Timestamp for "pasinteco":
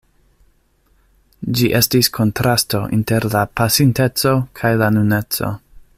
3.61-4.35